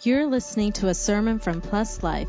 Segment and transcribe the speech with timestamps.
[0.00, 2.28] You're listening to a sermon from Plus Life,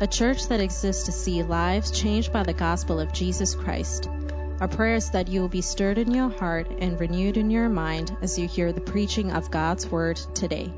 [0.00, 4.08] a church that exists to see lives changed by the gospel of Jesus Christ.
[4.58, 7.68] Our prayer is that you will be stirred in your heart and renewed in your
[7.68, 10.72] mind as you hear the preaching of God's word today.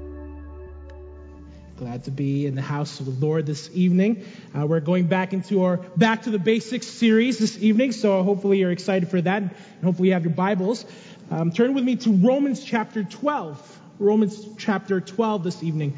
[1.77, 4.25] Glad to be in the house of the Lord this evening.
[4.53, 8.59] Uh, we're going back into our Back to the Basics series this evening, so hopefully
[8.59, 9.51] you're excited for that, and
[9.85, 10.85] hopefully you have your Bibles.
[11.31, 13.81] Um, turn with me to Romans chapter 12.
[14.01, 15.97] Romans chapter 12 this evening.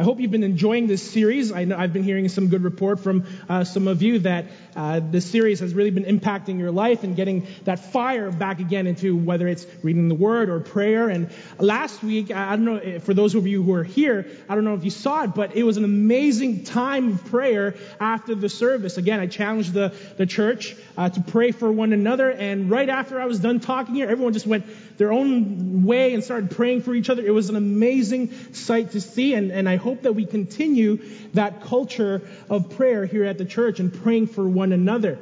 [0.00, 1.52] I hope you've been enjoying this series.
[1.52, 5.00] I know I've been hearing some good report from uh, some of you that uh,
[5.02, 9.14] this series has really been impacting your life and getting that fire back again into
[9.14, 11.10] whether it's reading the Word or prayer.
[11.10, 11.28] And
[11.58, 14.72] last week, I don't know for those of you who are here, I don't know
[14.72, 18.96] if you saw it, but it was an amazing time of prayer after the service.
[18.96, 23.20] Again, I challenged the the church uh, to pray for one another, and right after
[23.20, 24.64] I was done talking here, everyone just went
[24.96, 27.24] their own way and started praying for each other.
[27.24, 30.98] It was an amazing sight to see, and, and I hope that we continue
[31.34, 35.18] that culture of prayer here at the church and praying for one another.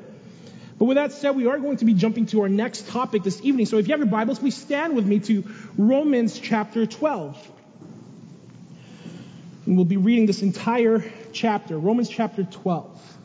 [0.79, 3.41] But with that said, we are going to be jumping to our next topic this
[3.43, 3.67] evening.
[3.67, 5.45] So if you have your Bibles, please stand with me to
[5.77, 7.51] Romans chapter 12.
[9.67, 13.17] And we'll be reading this entire chapter, Romans chapter 12.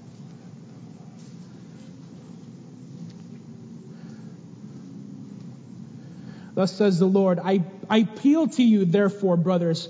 [6.56, 9.90] Thus says the Lord, I, I appeal to you, therefore, brothers,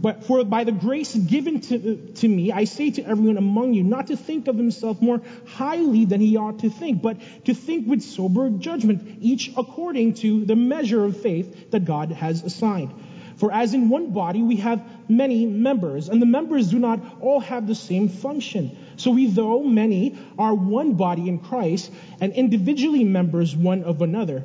[0.00, 3.82] But for by the grace given to, to me, I say to everyone among you
[3.82, 7.86] not to think of himself more highly than he ought to think, but to think
[7.86, 12.94] with sober judgment, each according to the measure of faith that God has assigned.
[13.36, 17.40] For as in one body we have many members, and the members do not all
[17.40, 18.76] have the same function.
[18.96, 24.44] So we, though many, are one body in Christ, and individually members one of another.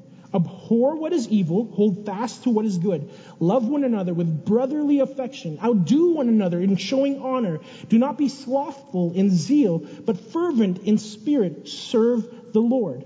[0.33, 3.09] Abhor what is evil, hold fast to what is good.
[3.39, 5.59] Love one another with brotherly affection.
[5.61, 7.59] Outdo one another in showing honor.
[7.89, 11.67] Do not be slothful in zeal, but fervent in spirit.
[11.67, 13.05] Serve the Lord.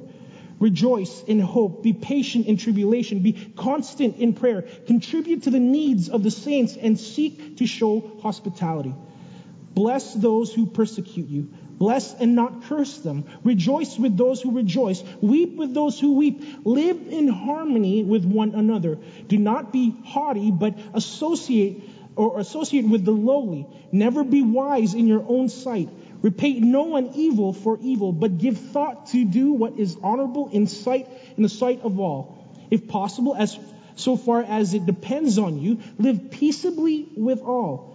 [0.60, 1.84] Rejoice in hope.
[1.84, 3.20] Be patient in tribulation.
[3.20, 4.62] Be constant in prayer.
[4.86, 8.94] Contribute to the needs of the saints and seek to show hospitality.
[9.76, 11.50] Bless those who persecute you.
[11.78, 13.26] Bless and not curse them.
[13.44, 15.04] Rejoice with those who rejoice.
[15.22, 16.42] Weep with those who weep.
[16.64, 18.98] Live in harmony with one another.
[19.28, 21.84] Do not be haughty, but associate
[22.16, 23.68] or associate with the lowly.
[23.92, 25.90] Never be wise in your own sight.
[26.22, 30.68] Repay no one evil for evil, but give thought to do what is honorable in
[30.68, 32.38] sight in the sight of all.
[32.72, 33.60] If possible, as
[33.96, 37.95] so far as it depends on you, live peaceably with all.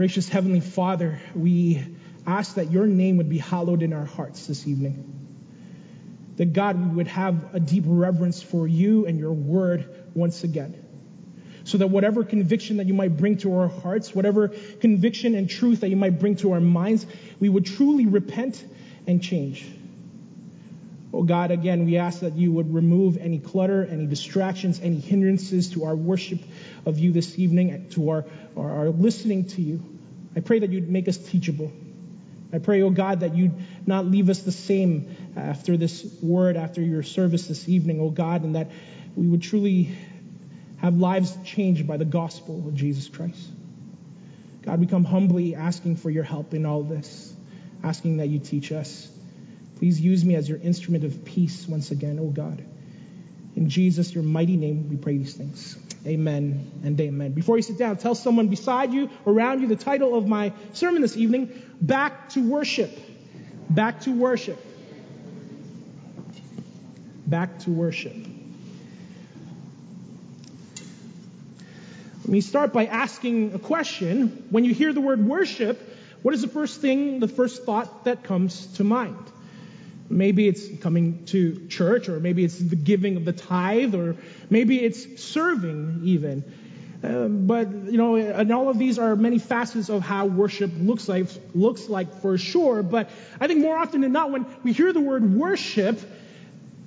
[0.00, 1.84] Gracious Heavenly Father, we
[2.26, 5.04] ask that your name would be hallowed in our hearts this evening.
[6.36, 10.82] That God, we would have a deep reverence for you and your word once again.
[11.64, 15.80] So that whatever conviction that you might bring to our hearts, whatever conviction and truth
[15.80, 17.04] that you might bring to our minds,
[17.38, 18.64] we would truly repent
[19.06, 19.66] and change.
[21.12, 25.72] Oh God, again, we ask that you would remove any clutter, any distractions, any hindrances
[25.72, 26.40] to our worship
[26.86, 28.24] of you this evening, to our,
[28.56, 29.98] our, our listening to you.
[30.36, 31.72] I pray that you'd make us teachable.
[32.52, 33.54] I pray, oh God, that you'd
[33.86, 38.42] not leave us the same after this word, after your service this evening, oh God,
[38.42, 38.70] and that
[39.14, 39.90] we would truly
[40.78, 43.48] have lives changed by the gospel of Jesus Christ.
[44.62, 47.34] God, we come humbly asking for your help in all this,
[47.82, 49.10] asking that you teach us.
[49.76, 52.64] Please use me as your instrument of peace once again, oh God.
[53.60, 55.76] In Jesus, your mighty name, we pray these things.
[56.06, 57.32] Amen and amen.
[57.32, 61.02] Before you sit down, tell someone beside you, around you, the title of my sermon
[61.02, 62.90] this evening, Back to Worship.
[63.68, 64.58] Back to Worship.
[67.26, 68.16] Back to Worship.
[72.20, 74.46] Let me start by asking a question.
[74.48, 75.78] When you hear the word worship,
[76.22, 79.18] what is the first thing, the first thought that comes to mind?
[80.10, 84.16] Maybe it's coming to church, or maybe it's the giving of the tithe, or
[84.50, 86.44] maybe it's serving even.
[87.02, 91.08] Um, but you know, and all of these are many facets of how worship looks
[91.08, 92.82] like looks like for sure.
[92.82, 93.08] But
[93.40, 95.98] I think more often than not, when we hear the word worship,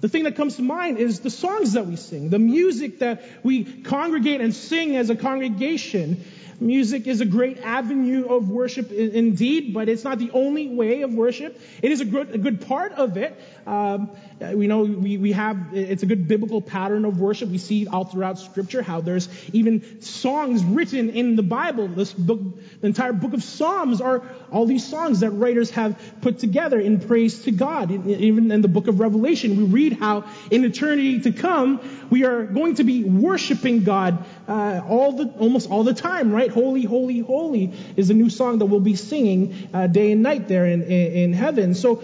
[0.04, 3.24] the thing that comes to mind is the songs that we sing, the music that
[3.42, 6.26] we congregate and sing as a congregation.
[6.60, 11.14] Music is a great avenue of worship indeed, but it's not the only way of
[11.14, 11.60] worship.
[11.82, 13.38] It is a good, a good part of it.
[13.66, 17.50] Um, we know we, we have, it's a good biblical pattern of worship.
[17.50, 21.88] We see all throughout scripture how there's even songs written in the Bible.
[21.88, 22.40] This book,
[22.82, 24.22] the entire book of Psalms are
[24.52, 27.92] all these songs that writers have put together in praise to God.
[27.92, 31.80] Even in the book of Revelation, we read how in eternity to come,
[32.10, 36.50] we are going to be worshiping God, uh, all the, almost all the time, right?
[36.50, 40.48] Holy, holy, holy is a new song that we'll be singing, uh, day and night
[40.48, 41.74] there in, in, in heaven.
[41.74, 42.04] So,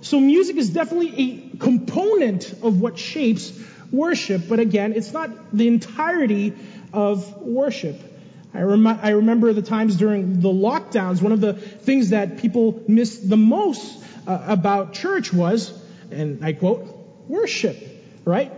[0.00, 3.52] so music is definitely a component of what shapes
[3.90, 6.54] worship, but again, it's not the entirety
[6.92, 8.00] of worship.
[8.54, 12.82] I, rem- I remember the times during the lockdowns, one of the things that people
[12.88, 15.72] missed the most uh, about church was,
[16.10, 16.95] and I quote,
[17.28, 17.76] worship,
[18.24, 18.52] right?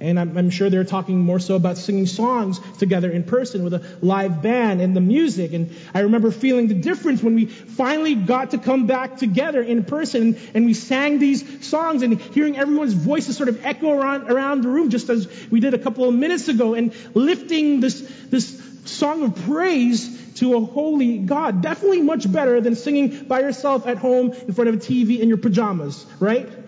[0.00, 3.74] And I'm, I'm, sure they're talking more so about singing songs together in person with
[3.74, 5.52] a live band and the music.
[5.52, 9.84] And I remember feeling the difference when we finally got to come back together in
[9.84, 14.62] person and we sang these songs and hearing everyone's voices sort of echo around, around
[14.62, 18.00] the room just as we did a couple of minutes ago and lifting this,
[18.30, 21.62] this song of praise to a holy God.
[21.62, 25.28] Definitely much better than singing by yourself at home in front of a TV in
[25.28, 26.63] your pajamas, right?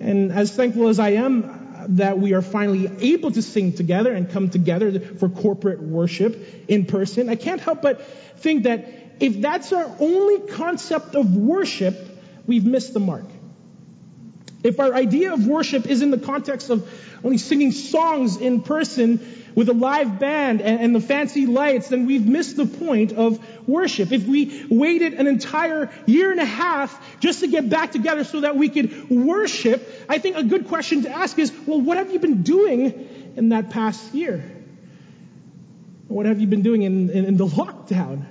[0.00, 4.12] And as thankful as I am, uh, that we are finally able to sing together
[4.12, 8.00] and come together for corporate worship in person, I can't help but
[8.38, 8.86] think that
[9.20, 11.96] if that's our only concept of worship,
[12.46, 13.24] we've missed the mark.
[14.62, 16.88] If our idea of worship is in the context of
[17.22, 22.06] only singing songs in person with a live band and, and, the fancy lights, then
[22.06, 24.12] we've missed the point of worship.
[24.12, 28.42] If we waited an entire year and a half just to get back together so
[28.42, 32.12] that we could worship, I think a good question to ask is, well, what have
[32.12, 34.44] you been doing in that past year?
[36.08, 38.26] What have you been doing in, in, in the lockdown?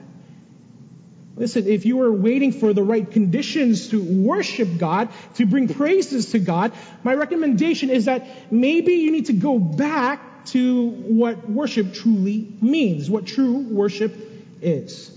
[1.37, 6.31] Listen, if you are waiting for the right conditions to worship God, to bring praises
[6.31, 6.73] to God,
[7.03, 13.07] my recommendation is that maybe you need to go back to what worship truly means,
[13.07, 14.15] what true worship
[14.61, 15.15] is.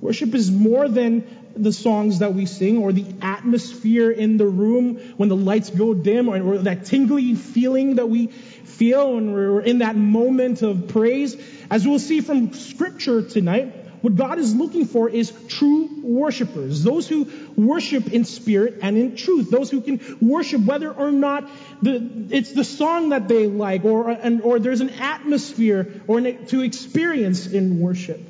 [0.00, 1.26] Worship is more than
[1.56, 5.92] the songs that we sing or the atmosphere in the room when the lights go
[5.92, 11.36] dim or, that tingly feeling that we feel when we're in that moment of praise.
[11.70, 16.82] As we'll see from scripture tonight, what God is looking for is true worshipers.
[16.82, 19.50] Those who worship in spirit and in truth.
[19.50, 21.48] Those who can worship whether or not
[21.80, 26.60] the, it's the song that they like or, or there's an atmosphere or an, to
[26.60, 28.20] experience in worship.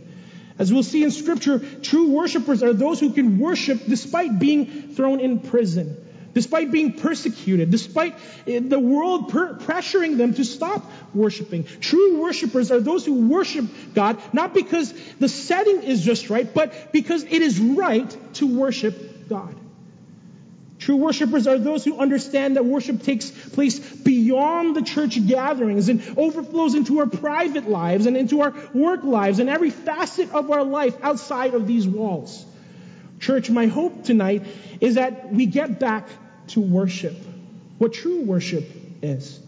[0.61, 5.19] As we'll see in scripture, true worshipers are those who can worship despite being thrown
[5.19, 5.96] in prison
[6.34, 8.14] despite being persecuted, despite
[8.46, 11.64] eh, the world per- pressuring them to stop worshiping.
[11.81, 16.93] True worshipers are those who worship God, not because the setting is just right, but
[16.93, 19.55] because it is right to worship God.
[20.84, 26.03] True worshipers are those who understand that worship takes place beyond the church gatherings and
[26.19, 30.62] overflows into our private lives and into our work lives and every facet of our
[30.62, 32.44] life outside of these walls.
[33.19, 34.43] Church, my hope tonight
[34.81, 36.06] is that we get back
[36.48, 37.17] to worship,
[37.79, 38.65] what true worship
[39.03, 39.41] is.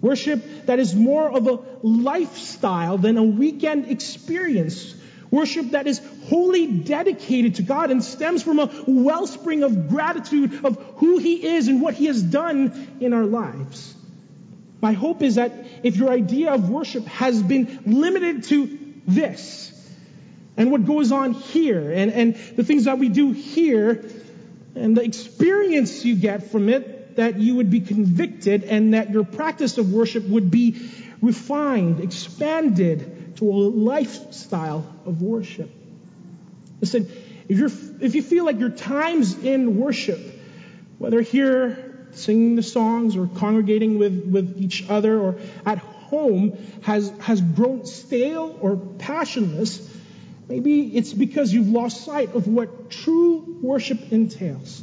[0.00, 4.94] Worship that is more of a lifestyle than a weekend experience.
[5.30, 10.76] Worship that is wholly dedicated to God and stems from a wellspring of gratitude of
[10.96, 13.94] who He is and what He has done in our lives.
[14.82, 15.52] My hope is that
[15.82, 19.72] if your idea of worship has been limited to this,
[20.56, 24.04] and what goes on here, and, and the things that we do here,
[24.74, 29.24] and the experience you get from it, that you would be convicted and that your
[29.24, 30.90] practice of worship would be
[31.22, 35.70] refined, expanded to a lifestyle of worship.
[36.80, 37.10] Listen,
[37.48, 40.20] if, you're, if you feel like your times in worship,
[40.98, 47.10] whether here singing the songs or congregating with, with each other or at home has,
[47.20, 49.90] has grown stale or passionless,
[50.48, 54.82] maybe it's because you've lost sight of what true worship entails.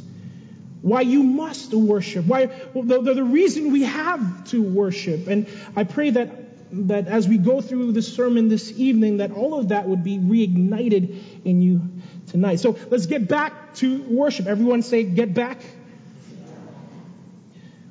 [0.80, 2.26] Why you must worship.
[2.26, 5.28] Why well, the, the reason we have to worship.
[5.28, 6.42] And I pray that
[6.72, 10.18] that as we go through the sermon this evening, that all of that would be
[10.18, 11.82] reignited in you
[12.28, 12.60] tonight.
[12.60, 14.46] So let's get back to worship.
[14.46, 15.60] Everyone say, get back.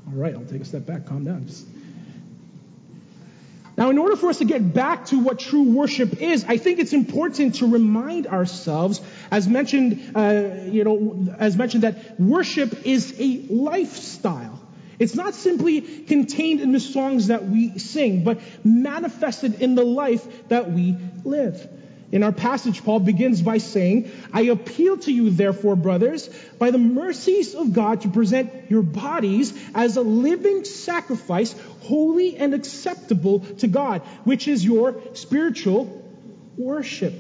[0.08, 1.06] All right, I'll take a step back.
[1.06, 1.46] Calm down.
[1.48, 1.68] Just...
[3.78, 6.80] Now, in order for us to get back to what true worship is, I think
[6.80, 9.02] it's important to remind ourselves,
[9.32, 14.60] as mentioned, uh, you know, as mentioned, that worship is a lifestyle.
[15.00, 20.48] It's not simply contained in the songs that we sing, but manifested in the life
[20.50, 21.68] that we live.
[22.12, 26.78] In our passage, Paul begins by saying, I appeal to you, therefore, brothers, by the
[26.78, 33.68] mercies of God, to present your bodies as a living sacrifice, holy and acceptable to
[33.68, 36.04] God, which is your spiritual
[36.58, 37.14] worship.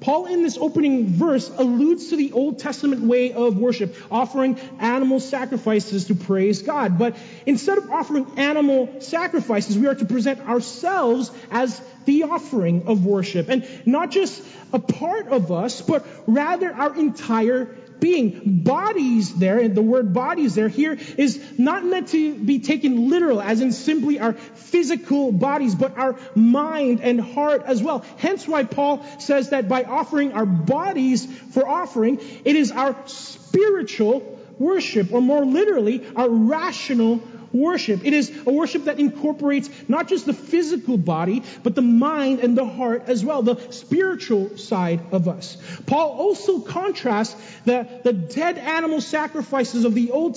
[0.00, 5.20] Paul, in this opening verse, alludes to the Old Testament way of worship, offering animal
[5.20, 6.98] sacrifices to praise God.
[6.98, 13.04] But instead of offering animal sacrifices, we are to present ourselves as the offering of
[13.04, 13.48] worship.
[13.48, 14.42] And not just
[14.72, 18.62] a part of us, but rather our entire being.
[18.62, 23.40] Bodies there, and the word bodies there here is not meant to be taken literal,
[23.40, 28.04] as in simply our physical bodies, but our mind and heart as well.
[28.16, 34.38] Hence why Paul says that by offering our bodies for offering, it is our spiritual
[34.58, 37.20] worship, or more literally, our rational
[37.52, 38.04] worship.
[38.04, 42.56] It is a worship that incorporates not just the physical body, but the mind and
[42.56, 45.56] the heart as well, the spiritual side of us.
[45.86, 50.36] Paul also contrasts the, the dead animal sacrifices of the Old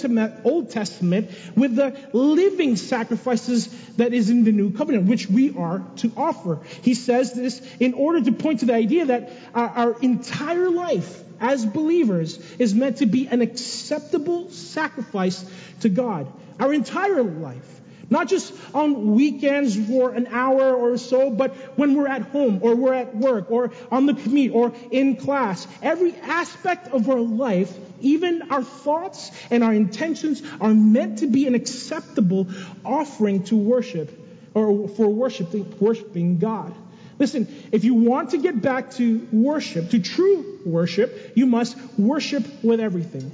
[0.70, 3.68] Testament with the living sacrifices
[3.98, 6.60] that is in the New Covenant, which we are to offer.
[6.82, 11.22] He says this in order to point to the idea that our, our entire life
[11.40, 15.44] as believers is meant to be an acceptable sacrifice
[15.82, 17.82] to God our entire life.
[18.10, 22.76] Not just on weekends for an hour or so, but when we're at home or
[22.76, 25.68] we're at work or on the commute or in class.
[25.82, 31.48] Every aspect of our life, even our thoughts and our intentions are meant to be
[31.48, 32.48] an acceptable
[32.86, 34.20] offering to worship
[34.54, 36.74] or for worshiping, worshiping God.
[37.18, 42.44] Listen, if you want to get back to worship, to true worship, you must worship
[42.64, 43.32] with everything.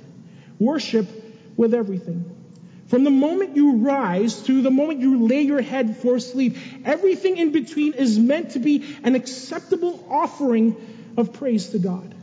[0.59, 1.07] Worship
[1.57, 2.38] with everything.
[2.89, 7.38] From the moment you rise to the moment you lay your head for sleep, everything
[7.38, 10.75] in between is meant to be an acceptable offering
[11.15, 12.15] of praise to God.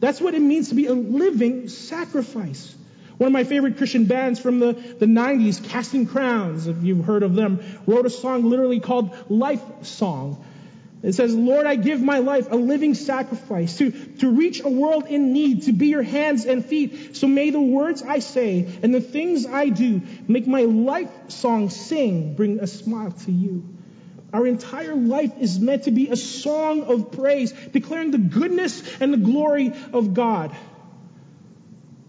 [0.00, 2.74] That's what it means to be a living sacrifice.
[3.16, 7.22] One of my favorite Christian bands from the, the 90s, Casting Crowns, if you've heard
[7.22, 10.44] of them, wrote a song literally called Life Song.
[11.02, 15.06] It says, Lord, I give my life a living sacrifice to, to reach a world
[15.06, 17.16] in need, to be your hands and feet.
[17.16, 21.70] So may the words I say and the things I do make my life song
[21.70, 23.64] sing, bring a smile to you.
[24.32, 29.12] Our entire life is meant to be a song of praise, declaring the goodness and
[29.12, 30.56] the glory of God.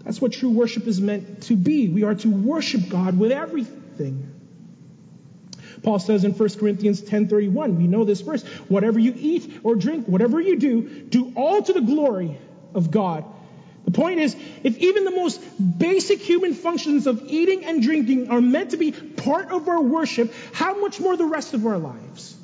[0.03, 1.89] That's what true worship is meant to be.
[1.89, 4.36] We are to worship God with everything.
[5.87, 10.05] Paul says in 1 Corinthians 10:31, we know this verse, whatever you eat or drink,
[10.05, 12.37] whatever you do, do all to the glory
[12.73, 13.23] of God.
[13.85, 15.39] The point is, if even the most
[15.79, 20.33] basic human functions of eating and drinking are meant to be part of our worship,
[20.51, 22.35] how much more the rest of our lives?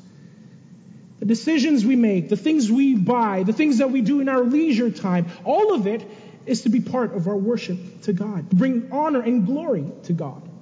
[1.20, 4.42] The decisions we make, the things we buy, the things that we do in our
[4.42, 6.10] leisure time, all of it
[6.46, 10.14] is to be part of our worship to God, to bring honor and glory to
[10.14, 10.53] God.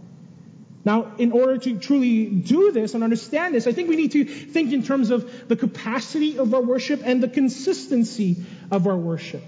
[0.84, 4.26] Now, in order to truly do this and understand this, I think we need to
[4.26, 8.38] think in terms of the capacity of our worship and the consistency
[8.72, 9.44] of our worship.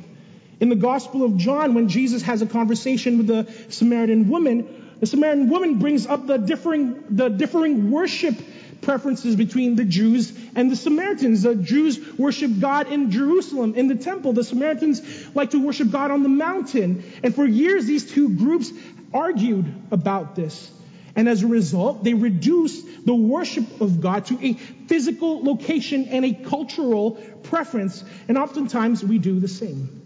[0.59, 5.07] In the Gospel of John, when Jesus has a conversation with the Samaritan woman, the
[5.07, 8.35] Samaritan woman brings up the differing, the differing worship
[8.81, 11.41] preferences between the Jews and the Samaritans.
[11.41, 14.33] The Jews worship God in Jerusalem, in the temple.
[14.33, 17.03] The Samaritans like to worship God on the mountain.
[17.23, 18.71] And for years, these two groups
[19.13, 20.69] argued about this.
[21.15, 26.25] And as a result, they reduce the worship of God to a physical location and
[26.25, 27.11] a cultural
[27.43, 28.03] preference.
[28.27, 30.01] And oftentimes we do the same.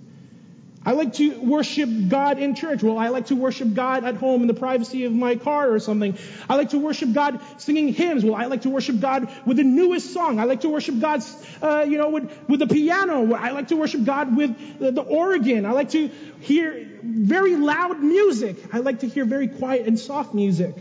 [0.86, 2.82] I like to worship God in church.
[2.82, 5.80] Well, I like to worship God at home in the privacy of my car or
[5.80, 6.18] something.
[6.50, 8.24] I like to worship God singing hymns.
[8.24, 10.40] Well, I like to worship God with the newest song.
[10.40, 11.24] I like to worship God,
[11.62, 13.34] uh, you know, with, with the piano.
[13.34, 15.66] I like to worship God with the, the organ.
[15.66, 16.08] I like to
[16.40, 18.74] hear very loud music.
[18.74, 20.74] I like to hear very quiet and soft music.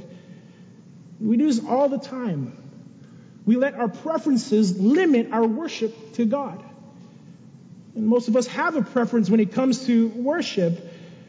[1.21, 2.57] We do this all the time.
[3.45, 6.63] We let our preferences limit our worship to God.
[7.95, 10.79] And most of us have a preference when it comes to worship,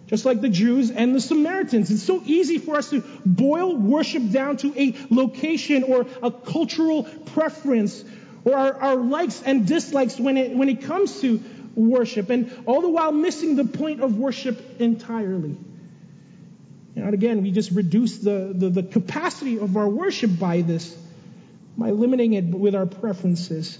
[0.08, 1.92] just like the Jews and the Samaritans.
[1.92, 7.04] It's so easy for us to boil worship down to a location or a cultural
[7.04, 8.04] preference
[8.44, 11.42] or our, our likes and dislikes when it, when it comes to
[11.76, 15.56] worship, and all the while missing the point of worship entirely.
[16.98, 20.98] And again, we just reduce the, the, the capacity of our worship by this,
[21.78, 23.78] by limiting it with our preferences.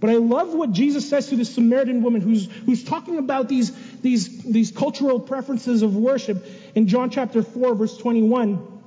[0.00, 3.72] But I love what Jesus says to the Samaritan woman who's, who's talking about these,
[4.00, 6.44] these, these cultural preferences of worship.
[6.74, 8.82] In John chapter 4, verse 21,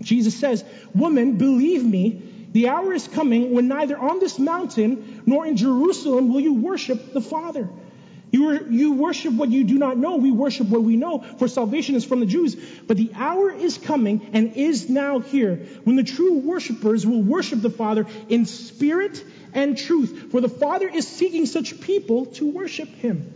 [0.00, 2.22] Jesus says, Woman, believe me,
[2.52, 7.12] the hour is coming when neither on this mountain nor in Jerusalem will you worship
[7.12, 7.68] the Father.
[8.30, 10.16] You, you worship what you do not know.
[10.16, 12.56] We worship what we know, for salvation is from the Jews.
[12.86, 17.62] But the hour is coming and is now here when the true worshipers will worship
[17.62, 20.32] the Father in spirit and truth.
[20.32, 23.32] For the Father is seeking such people to worship Him.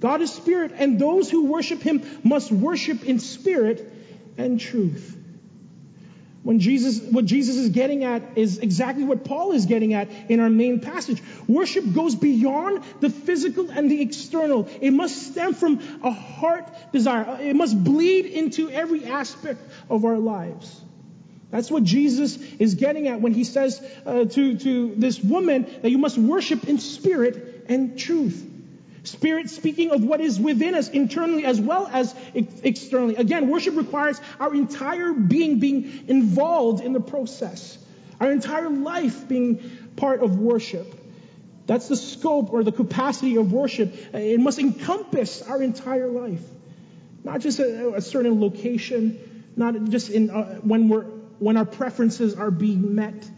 [0.00, 3.92] God is spirit, and those who worship Him must worship in spirit
[4.36, 5.16] and truth.
[6.48, 10.40] When Jesus, what Jesus is getting at is exactly what Paul is getting at in
[10.40, 11.22] our main passage.
[11.46, 14.66] Worship goes beyond the physical and the external.
[14.80, 17.36] It must stem from a heart desire.
[17.42, 20.80] It must bleed into every aspect of our lives.
[21.50, 25.90] That's what Jesus is getting at when he says uh, to, to this woman that
[25.90, 28.42] you must worship in spirit and truth.
[29.04, 33.16] Spirit speaking of what is within us internally as well as ex- externally.
[33.16, 37.78] Again, worship requires our entire being being involved in the process,
[38.20, 39.60] our entire life being
[39.96, 40.94] part of worship.
[41.66, 43.94] That's the scope or the capacity of worship.
[44.14, 46.42] It must encompass our entire life,
[47.24, 49.18] not just a, a certain location,
[49.54, 51.04] not just in uh, when we're
[51.38, 53.30] when our preferences are being met.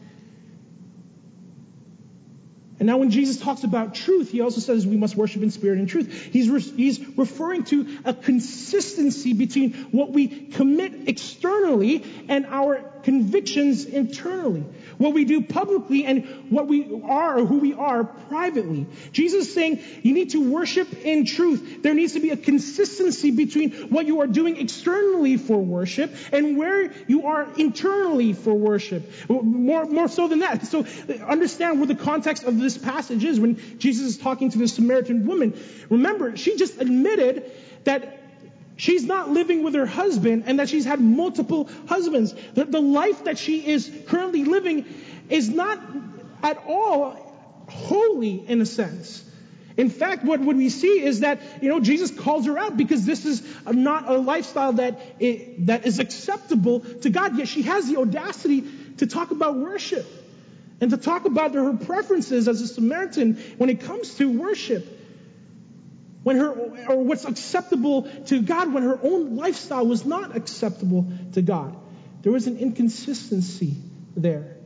[2.81, 5.79] And now when Jesus talks about truth, he also says we must worship in spirit
[5.79, 6.31] and truth.
[6.33, 13.85] He's, re- he's referring to a consistency between what we commit externally and our convictions
[13.85, 14.65] internally.
[15.01, 18.87] What we do publicly and what we are or who we are privately.
[19.13, 21.83] Jesus is saying you need to worship in truth.
[21.83, 26.59] There needs to be a consistency between what you are doing externally for worship and
[26.59, 29.11] where you are internally for worship.
[29.31, 30.67] More, more so than that.
[30.67, 30.85] So
[31.27, 35.25] understand what the context of this passage is when Jesus is talking to this Samaritan
[35.27, 35.59] woman.
[35.89, 37.51] Remember, she just admitted
[37.85, 38.20] that
[38.81, 42.35] She's not living with her husband and that she's had multiple husbands.
[42.55, 44.87] The, the life that she is currently living
[45.29, 45.79] is not
[46.43, 47.15] at all
[47.69, 49.23] holy in a sense.
[49.77, 53.05] In fact, what, what we see is that, you know, Jesus calls her out because
[53.05, 57.37] this is not a lifestyle that, it, that is acceptable to God.
[57.37, 58.65] Yet she has the audacity
[58.97, 60.07] to talk about worship
[60.81, 64.87] and to talk about her preferences as a Samaritan when it comes to worship
[66.23, 66.51] when her,
[66.89, 71.77] or what's acceptable to God when her own lifestyle was not acceptable to God.
[72.23, 73.77] There was an inconsistency
[74.17, 74.57] there.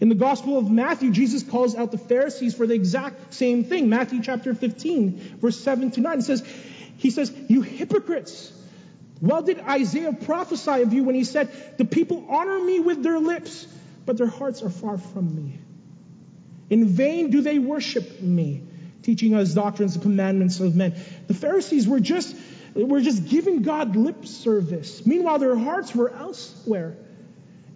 [0.00, 3.88] In the Gospel of Matthew, Jesus calls out the Pharisees for the exact same thing.
[3.88, 6.18] Matthew chapter 15, verse 7 to 9.
[6.18, 6.42] It says,
[6.98, 8.52] He says, You hypocrites!
[9.20, 13.18] Well did Isaiah prophesy of you when he said, The people honor me with their
[13.18, 13.66] lips,
[14.04, 15.58] but their hearts are far from me.
[16.68, 18.65] In vain do they worship me
[19.06, 20.94] teaching us doctrines and commandments of men.
[21.28, 22.34] The Pharisees were just,
[22.74, 25.06] were just giving God lip service.
[25.06, 26.96] Meanwhile, their hearts were elsewhere.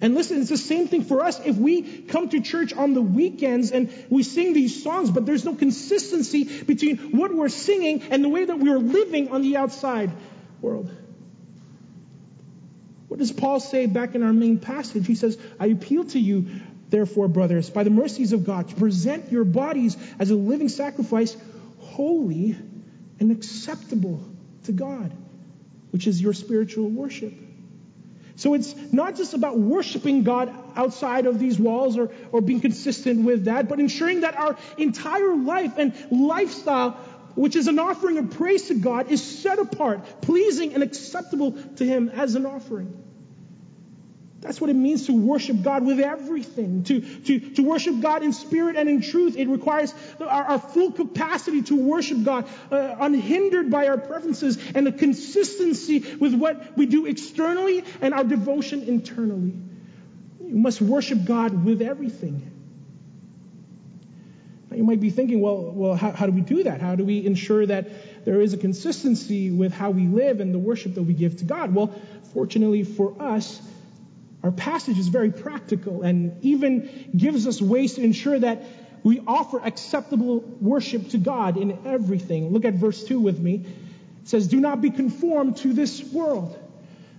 [0.01, 1.39] And listen, it's the same thing for us.
[1.45, 5.45] If we come to church on the weekends and we sing these songs, but there's
[5.45, 10.11] no consistency between what we're singing and the way that we're living on the outside
[10.61, 10.91] world.
[13.07, 15.07] What does Paul say back in our main passage?
[15.07, 16.47] He says, I appeal to you,
[16.91, 21.37] Therefore, brothers, by the mercies of God, present your bodies as a living sacrifice,
[21.79, 22.57] holy
[23.21, 24.21] and acceptable
[24.65, 25.13] to God,
[25.93, 27.33] which is your spiritual worship.
[28.35, 33.25] So it's not just about worshiping God outside of these walls or, or being consistent
[33.25, 36.93] with that, but ensuring that our entire life and lifestyle,
[37.35, 41.85] which is an offering of praise to God, is set apart, pleasing and acceptable to
[41.85, 43.10] Him as an offering.
[44.41, 46.85] That's what it means to worship God with everything.
[46.85, 49.37] To, to, to worship God in spirit and in truth.
[49.37, 54.89] It requires our, our full capacity to worship God, uh, unhindered by our preferences, and
[54.89, 59.53] a consistency with what we do externally and our devotion internally.
[60.43, 62.51] You must worship God with everything.
[64.71, 66.81] Now you might be thinking, well, well how, how do we do that?
[66.81, 70.59] How do we ensure that there is a consistency with how we live and the
[70.59, 71.75] worship that we give to God?
[71.75, 71.95] Well,
[72.33, 73.61] fortunately for us,
[74.43, 78.65] our passage is very practical and even gives us ways to ensure that
[79.03, 82.51] we offer acceptable worship to God in everything.
[82.53, 83.67] Look at verse 2 with me.
[84.23, 86.59] It says, Do not be conformed to this world,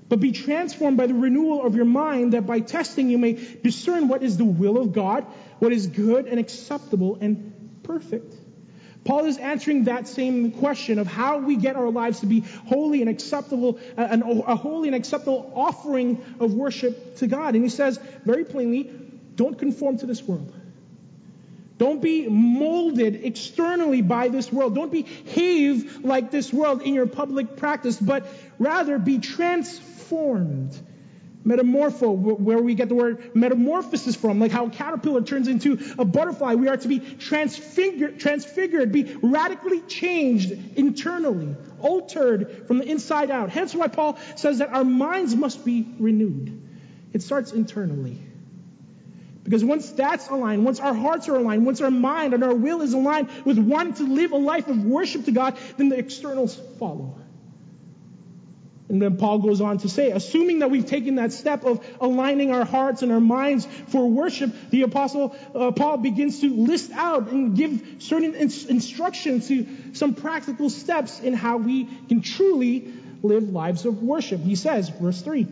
[0.09, 4.07] but be transformed by the renewal of your mind, that by testing you may discern
[4.07, 5.25] what is the will of God,
[5.59, 8.35] what is good and acceptable and perfect.
[9.03, 13.01] Paul is answering that same question of how we get our lives to be holy
[13.01, 17.55] and acceptable, uh, a holy and acceptable offering of worship to God.
[17.55, 18.91] And he says very plainly,
[19.35, 20.53] don't conform to this world.
[21.79, 24.75] Don't be molded externally by this world.
[24.75, 28.27] Don't behave like this world in your public practice, but
[28.59, 30.79] rather be transformed
[31.45, 36.05] Metamorpho, where we get the word metamorphosis from, like how a caterpillar turns into a
[36.05, 36.53] butterfly.
[36.53, 43.49] We are to be transfigured, transfigured, be radically changed internally, altered from the inside out.
[43.49, 46.61] Hence why Paul says that our minds must be renewed.
[47.13, 48.19] It starts internally.
[49.43, 52.81] Because once that's aligned, once our hearts are aligned, once our mind and our will
[52.81, 56.55] is aligned with wanting to live a life of worship to God, then the externals
[56.77, 57.15] follow.
[58.91, 62.51] And then Paul goes on to say, assuming that we've taken that step of aligning
[62.51, 67.31] our hearts and our minds for worship, the apostle uh, Paul begins to list out
[67.31, 73.43] and give certain ins- instructions to some practical steps in how we can truly live
[73.43, 74.41] lives of worship.
[74.41, 75.47] He says, verse 3,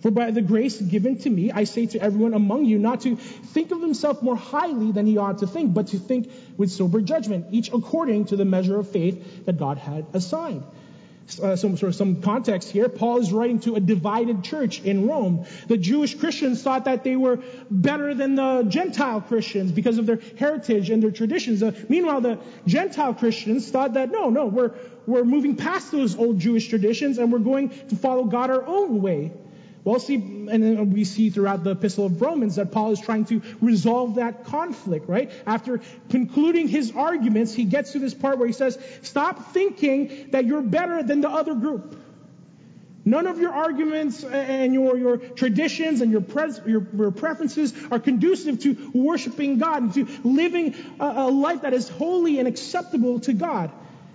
[0.00, 3.16] for by the grace given to me, I say to everyone among you not to
[3.16, 7.02] think of himself more highly than he ought to think, but to think with sober
[7.02, 10.64] judgment, each according to the measure of faith that God had assigned
[11.42, 15.06] uh, some sort of some context here, Paul is writing to a divided church in
[15.08, 15.46] Rome.
[15.68, 20.20] The Jewish Christians thought that they were better than the Gentile Christians because of their
[20.38, 21.62] heritage and their traditions.
[21.62, 24.72] Uh, meanwhile, the Gentile Christians thought that no, no, we're
[25.06, 29.02] we're moving past those old Jewish traditions and we're going to follow God our own
[29.02, 29.32] way.
[29.84, 33.42] Well, see, and we see throughout the Epistle of Romans that Paul is trying to
[33.60, 35.32] resolve that conflict, right?
[35.44, 40.46] After concluding his arguments, he gets to this part where he says, Stop thinking that
[40.46, 41.96] you're better than the other group.
[43.04, 47.98] None of your arguments and your, your traditions and your, pres, your, your, preferences are
[47.98, 53.18] conducive to worshiping God and to living a, a life that is holy and acceptable
[53.20, 53.72] to God.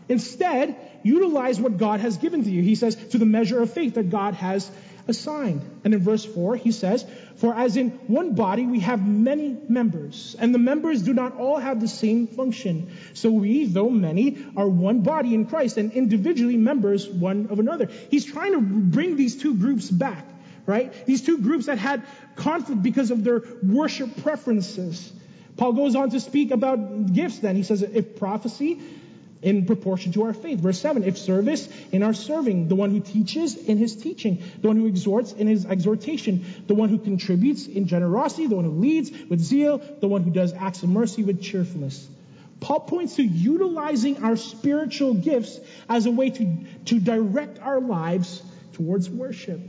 [0.08, 2.62] Instead, utilize what God has given to you.
[2.62, 4.72] He says, to the measure of faith that God has
[5.08, 5.62] assigned.
[5.84, 7.06] And in verse 4, he says,
[7.38, 11.58] For as in one body we have many members, and the members do not all
[11.58, 12.92] have the same function.
[13.14, 17.90] So we, though many, are one body in Christ, and individually members one of another.
[18.10, 20.26] He's trying to bring these two groups back,
[20.66, 20.94] right?
[21.06, 22.04] These two groups that had
[22.36, 25.12] conflict because of their worship preferences.
[25.58, 27.56] Paul goes on to speak about gifts then.
[27.56, 28.80] He says, if prophecy,
[29.42, 30.60] in proportion to our faith.
[30.60, 34.68] Verse 7, if service, in our serving, the one who teaches in his teaching, the
[34.68, 38.72] one who exhorts in his exhortation, the one who contributes in generosity, the one who
[38.72, 42.08] leads with zeal, the one who does acts of mercy with cheerfulness.
[42.60, 48.42] Paul points to utilizing our spiritual gifts as a way to, to direct our lives
[48.74, 49.60] towards worship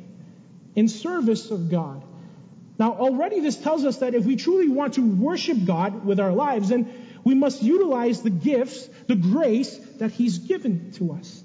[0.75, 2.03] in service of God.
[2.79, 6.33] Now, already this tells us that if we truly want to worship God with our
[6.33, 11.43] lives, then we must utilize the gifts, the grace that He's given to us.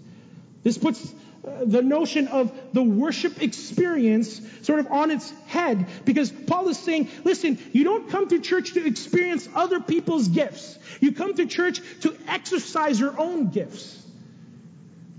[0.64, 1.14] This puts
[1.46, 6.80] uh, the notion of the worship experience sort of on its head because Paul is
[6.80, 10.80] saying, listen, you don't come to church to experience other people's gifts.
[11.02, 14.02] You come to church to exercise your own gifts.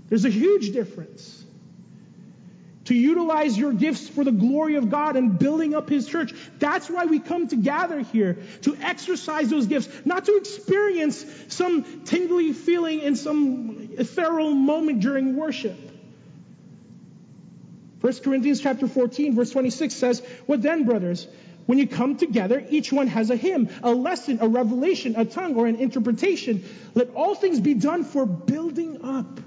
[0.09, 1.44] There's a huge difference
[2.85, 6.33] to utilize your gifts for the glory of God and building up His church.
[6.59, 12.03] That's why we come to gather here, to exercise those gifts, not to experience some
[12.05, 15.77] tingly feeling in some ethereal moment during worship.
[18.01, 21.27] 1 Corinthians chapter 14 verse 26 says, What then, brothers?
[21.65, 25.55] When you come together, each one has a hymn, a lesson, a revelation, a tongue,
[25.55, 26.63] or an interpretation.
[26.93, 29.39] Let all things be done for building up.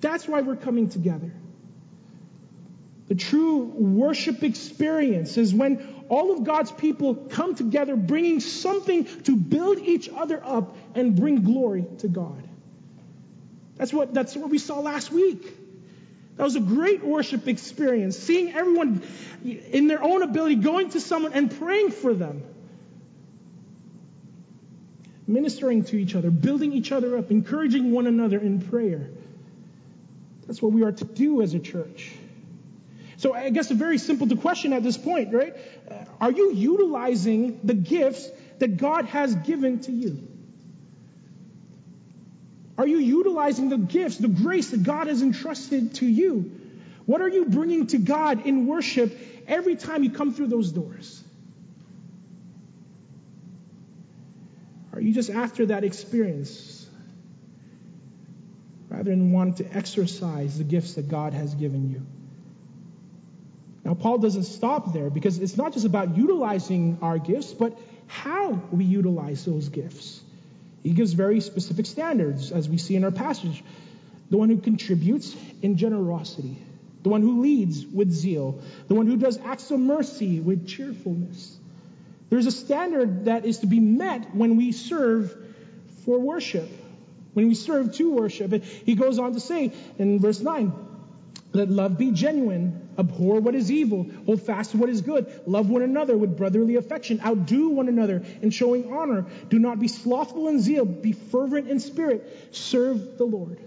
[0.00, 1.30] That's why we're coming together.
[3.08, 9.36] The true worship experience is when all of God's people come together bringing something to
[9.36, 12.48] build each other up and bring glory to God.
[13.76, 15.44] That's what, that's what we saw last week.
[16.36, 19.02] That was a great worship experience, seeing everyone
[19.44, 22.42] in their own ability going to someone and praying for them.
[25.26, 29.08] Ministering to each other, building each other up, encouraging one another in prayer.
[30.46, 32.12] That's what we are to do as a church.
[33.26, 35.56] So I guess a very simple question at this point, right?
[36.20, 40.28] Are you utilizing the gifts that God has given to you?
[42.78, 46.52] Are you utilizing the gifts, the grace that God has entrusted to you?
[47.06, 51.20] What are you bringing to God in worship every time you come through those doors?
[54.92, 56.86] Are you just after that experience
[58.88, 62.06] rather than wanting to exercise the gifts that God has given you?
[63.86, 68.60] Now, Paul doesn't stop there because it's not just about utilizing our gifts, but how
[68.72, 70.20] we utilize those gifts.
[70.82, 73.62] He gives very specific standards, as we see in our passage.
[74.28, 76.58] The one who contributes in generosity,
[77.04, 81.56] the one who leads with zeal, the one who does acts of mercy with cheerfulness.
[82.28, 85.32] There's a standard that is to be met when we serve
[86.04, 86.68] for worship,
[87.34, 88.64] when we serve to worship.
[88.64, 90.72] He goes on to say in verse 9,
[91.52, 92.85] let love be genuine.
[92.98, 94.06] Abhor what is evil.
[94.26, 95.42] Hold fast to what is good.
[95.46, 97.20] Love one another with brotherly affection.
[97.24, 99.26] Outdo one another in showing honor.
[99.48, 100.84] Do not be slothful in zeal.
[100.84, 102.54] Be fervent in spirit.
[102.54, 103.58] Serve the Lord.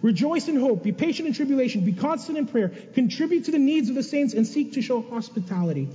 [0.00, 0.84] Rejoice in hope.
[0.84, 1.84] Be patient in tribulation.
[1.84, 2.68] Be constant in prayer.
[2.94, 5.88] Contribute to the needs of the saints and seek to show hospitality.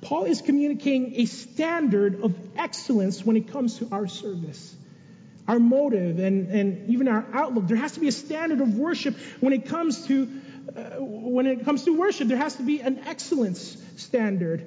[0.00, 4.74] Paul is communicating a standard of excellence when it comes to our service
[5.48, 7.68] our motive and, and even our outlook.
[7.68, 10.28] There has to be a standard of worship when it comes to
[10.68, 14.66] Uh, when it comes to worship, there has to be an excellence standard.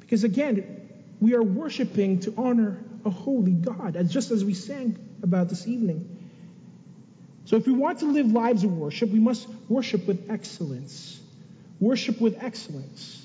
[0.00, 0.88] Because again,
[1.20, 6.16] we are worshiping to honor a holy God, just as we sang about this evening.
[7.44, 11.20] So if we want to live lives of worship, we must worship with excellence.
[11.78, 13.24] Worship with excellence.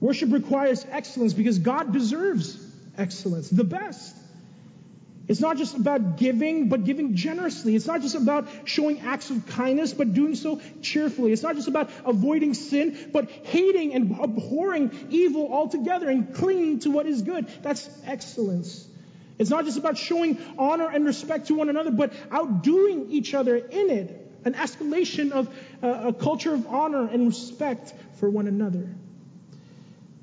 [0.00, 2.64] Worship requires excellence because God deserves
[2.98, 4.16] excellence, the best.
[5.28, 7.76] It's not just about giving, but giving generously.
[7.76, 11.32] It's not just about showing acts of kindness, but doing so cheerfully.
[11.32, 16.90] It's not just about avoiding sin, but hating and abhorring evil altogether and clinging to
[16.90, 17.46] what is good.
[17.62, 18.88] That's excellence.
[19.38, 23.56] It's not just about showing honor and respect to one another, but outdoing each other
[23.56, 24.18] in it.
[24.44, 25.48] An escalation of
[25.82, 28.92] uh, a culture of honor and respect for one another.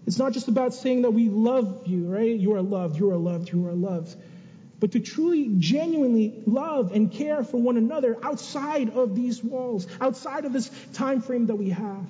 [0.05, 2.35] It's not just about saying that we love you, right?
[2.35, 4.15] You are loved, you are loved, you are loved
[4.79, 10.45] but to truly, genuinely love and care for one another outside of these walls, outside
[10.45, 12.05] of this time frame that we have.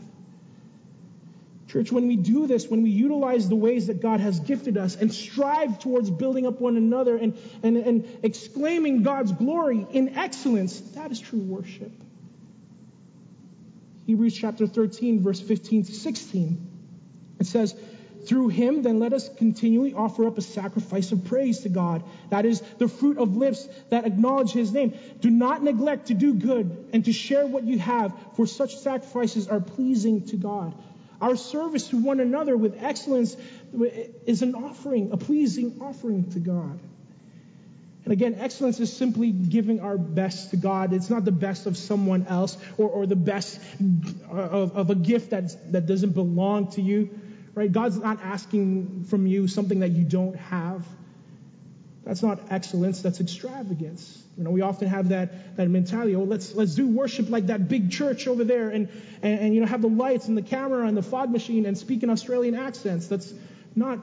[1.67, 4.95] Church, when we do this, when we utilize the ways that God has gifted us
[4.95, 10.79] and strive towards building up one another and, and, and exclaiming God's glory in excellence,
[10.95, 11.91] that is true worship.
[14.07, 16.67] Hebrews chapter 13, verse 15 to 16.
[17.39, 17.75] It says,
[18.25, 22.03] through him, then let us continually offer up a sacrifice of praise to God.
[22.29, 24.97] That is the fruit of lips that acknowledge his name.
[25.21, 29.47] Do not neglect to do good and to share what you have, for such sacrifices
[29.47, 30.73] are pleasing to God.
[31.21, 33.35] Our service to one another with excellence
[34.25, 36.79] is an offering, a pleasing offering to God.
[38.05, 40.93] And again, excellence is simply giving our best to God.
[40.93, 43.59] It's not the best of someone else or, or the best
[44.31, 47.09] of, of a gift that, that doesn't belong to you
[47.55, 47.71] right?
[47.71, 50.85] God's not asking from you something that you don't have.
[52.05, 54.23] That's not excellence, that's extravagance.
[54.37, 57.67] You know, we often have that, that mentality, oh, let's, let's do worship like that
[57.67, 58.89] big church over there and,
[59.21, 61.77] and, and, you know, have the lights and the camera and the fog machine and
[61.77, 63.07] speak in Australian accents.
[63.07, 63.33] That's
[63.75, 63.99] not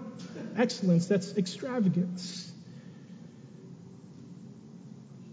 [0.57, 2.53] excellence, that's extravagance.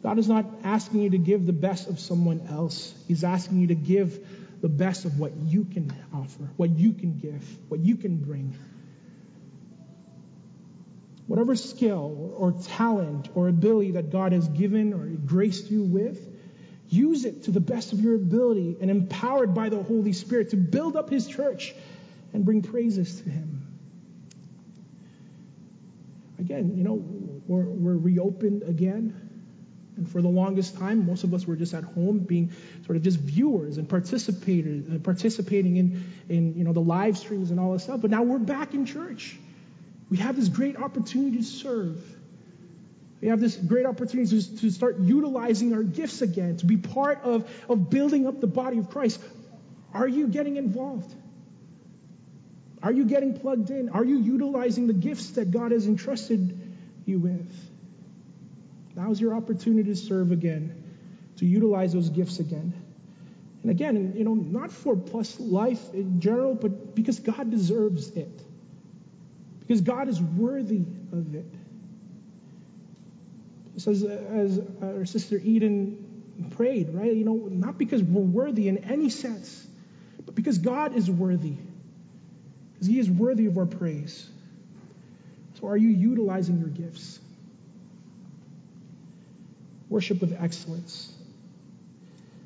[0.01, 2.93] God is not asking you to give the best of someone else.
[3.07, 4.25] He's asking you to give
[4.63, 8.57] the best of what you can offer, what you can give, what you can bring.
[11.27, 16.17] Whatever skill or talent or ability that God has given or graced you with,
[16.87, 20.55] use it to the best of your ability and empowered by the Holy Spirit to
[20.55, 21.75] build up His church
[22.31, 23.67] and bring praises to Him.
[26.39, 27.03] Again, you know,
[27.47, 29.22] we're, we're reopened again.
[29.95, 32.51] And for the longest time, most of us were just at home being
[32.85, 37.51] sort of just viewers and participators, uh, participating in, in you know, the live streams
[37.51, 38.01] and all this stuff.
[38.01, 39.37] But now we're back in church.
[40.09, 42.03] We have this great opportunity to serve.
[43.21, 47.21] We have this great opportunity to, to start utilizing our gifts again, to be part
[47.23, 49.21] of, of building up the body of Christ.
[49.93, 51.13] Are you getting involved?
[52.81, 53.89] Are you getting plugged in?
[53.89, 56.59] Are you utilizing the gifts that God has entrusted
[57.05, 57.72] you with?
[58.95, 60.83] Now's your opportunity to serve again,
[61.37, 62.73] to utilize those gifts again.
[63.63, 68.41] And again, you know, not for plus life in general, but because God deserves it.
[69.61, 71.45] Because God is worthy of it.
[73.75, 77.13] Just as, as our sister Eden prayed, right?
[77.13, 79.65] You know, not because we're worthy in any sense,
[80.25, 81.55] but because God is worthy.
[82.73, 84.29] Because He is worthy of our praise.
[85.59, 87.19] So are you utilizing your gifts?
[89.93, 91.13] Worship with excellence.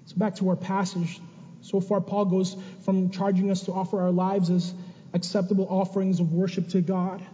[0.07, 1.21] So back to our passage.
[1.61, 4.73] So far, Paul goes from charging us to offer our lives as
[5.13, 7.25] acceptable offerings of worship to God.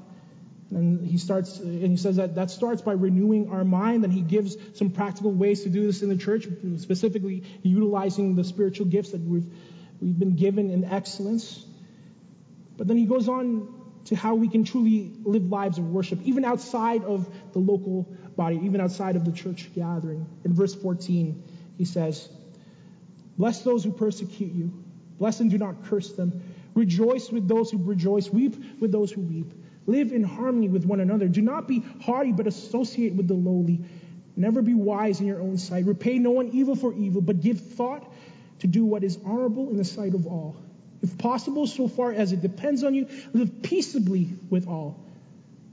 [0.70, 4.04] And he starts, and he says that that starts by renewing our mind.
[4.04, 6.48] And he gives some practical ways to do this in the church,
[6.78, 9.52] specifically utilizing the spiritual gifts that we've,
[10.00, 11.66] we've been given in excellence.
[12.78, 13.68] But then he goes on
[14.06, 18.60] to how we can truly live lives of worship, even outside of the local body,
[18.64, 20.26] even outside of the church gathering.
[20.44, 21.44] In verse 14,
[21.78, 22.30] he says,
[23.38, 24.72] Bless those who persecute you.
[25.18, 26.42] Bless and do not curse them.
[26.76, 28.30] Rejoice with those who rejoice.
[28.30, 29.52] Weep with those who weep.
[29.86, 31.28] Live in harmony with one another.
[31.28, 33.84] Do not be haughty, but associate with the lowly.
[34.36, 35.86] Never be wise in your own sight.
[35.86, 38.12] Repay no one evil for evil, but give thought
[38.60, 40.56] to do what is honorable in the sight of all.
[41.02, 45.04] If possible, so far as it depends on you, live peaceably with all.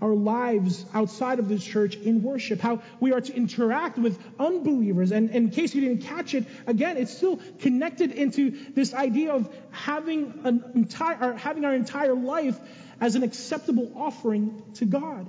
[0.00, 5.12] our lives outside of this church in worship, how we are to interact with unbelievers.
[5.12, 9.32] And, and, in case you didn't catch it, again, it's still connected into this idea
[9.32, 12.58] of having an entire, having our entire life
[13.00, 15.26] as an acceptable offering to God.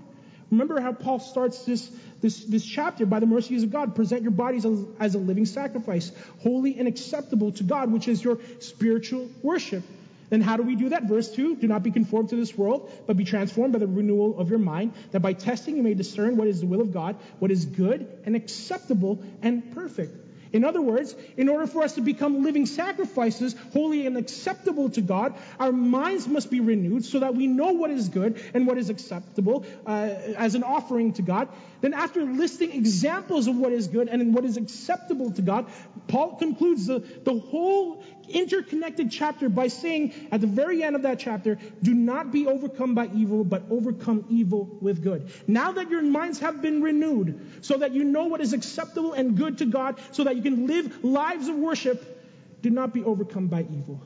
[0.51, 3.95] Remember how Paul starts this, this, this chapter by the mercies of God.
[3.95, 8.23] Present your bodies as, as a living sacrifice, holy and acceptable to God, which is
[8.23, 9.83] your spiritual worship.
[10.29, 11.03] Then how do we do that?
[11.03, 14.39] Verse 2 Do not be conformed to this world, but be transformed by the renewal
[14.39, 17.15] of your mind, that by testing you may discern what is the will of God,
[17.39, 20.15] what is good and acceptable and perfect.
[20.51, 25.01] In other words, in order for us to become living sacrifices, holy and acceptable to
[25.01, 28.77] God, our minds must be renewed so that we know what is good and what
[28.77, 29.89] is acceptable uh,
[30.37, 31.49] as an offering to God.
[31.81, 35.67] Then, after listing examples of what is good and what is acceptable to God,
[36.07, 41.19] Paul concludes the, the whole interconnected chapter by saying at the very end of that
[41.19, 45.31] chapter, do not be overcome by evil, but overcome evil with good.
[45.47, 49.37] Now that your minds have been renewed, so that you know what is acceptable and
[49.37, 52.17] good to God, so that you can live lives of worship,
[52.61, 54.01] do not be overcome by evil,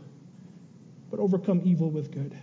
[1.10, 2.38] but overcome evil with good.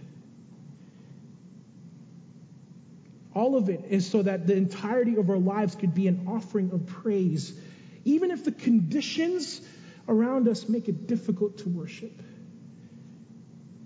[3.41, 6.73] All of it is so that the entirety of our lives could be an offering
[6.73, 7.59] of praise,
[8.05, 9.63] even if the conditions
[10.07, 12.13] around us make it difficult to worship.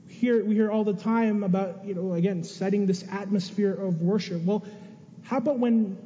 [0.08, 4.42] Hear, we hear all the time about, you know, again, setting this atmosphere of worship.
[4.42, 4.66] Well,
[5.22, 5.98] how about when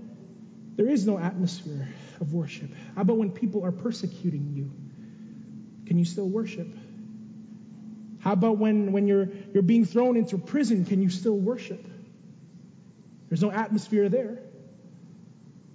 [0.76, 1.88] there is no atmosphere
[2.20, 2.68] of worship?
[2.96, 4.70] How about when people are persecuting you?
[5.86, 6.68] Can you still worship?
[8.20, 10.84] How about when, when you're, you're being thrown into prison?
[10.84, 11.82] Can you still worship?
[13.28, 14.38] There's no atmosphere there.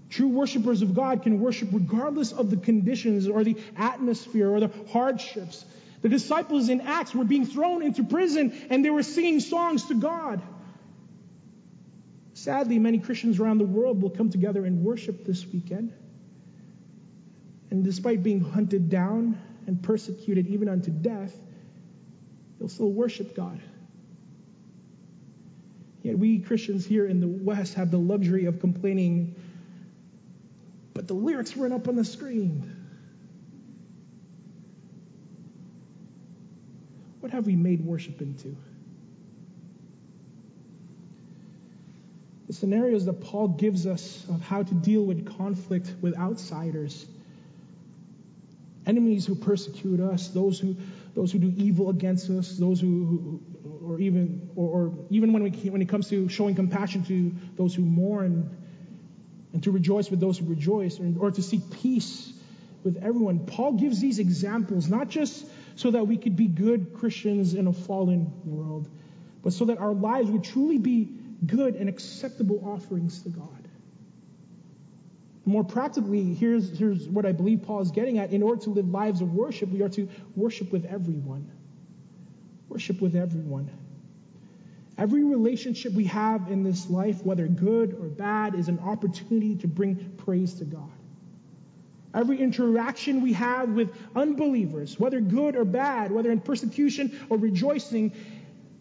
[0.09, 4.71] True worshipers of God can worship regardless of the conditions or the atmosphere or the
[4.91, 5.65] hardships.
[6.01, 9.95] The disciples in Acts were being thrown into prison and they were singing songs to
[9.95, 10.41] God.
[12.33, 15.93] Sadly, many Christians around the world will come together and worship this weekend.
[17.71, 21.33] And despite being hunted down and persecuted even unto death,
[22.59, 23.59] they'll still worship God.
[26.03, 29.35] Yet we Christians here in the West have the luxury of complaining
[30.93, 32.71] but the lyrics weren't up on the screen.
[37.19, 38.55] What have we made worship into?
[42.47, 47.05] The scenarios that Paul gives us of how to deal with conflict with outsiders,
[48.85, 50.75] enemies who persecute us, those who
[51.13, 53.41] those who do evil against us, those who, who
[53.85, 57.75] or even or, or, even when we when it comes to showing compassion to those
[57.75, 58.49] who mourn
[59.53, 62.33] and to rejoice with those who rejoice, or, or to seek peace
[62.83, 63.45] with everyone.
[63.45, 65.45] Paul gives these examples not just
[65.75, 68.89] so that we could be good Christians in a fallen world,
[69.43, 71.09] but so that our lives would truly be
[71.45, 73.62] good and acceptable offerings to God.
[75.45, 78.31] More practically, here's, here's what I believe Paul is getting at.
[78.31, 81.51] In order to live lives of worship, we are to worship with everyone.
[82.69, 83.69] Worship with everyone.
[84.97, 89.67] Every relationship we have in this life, whether good or bad, is an opportunity to
[89.67, 90.89] bring praise to God.
[92.13, 98.13] Every interaction we have with unbelievers, whether good or bad, whether in persecution or rejoicing,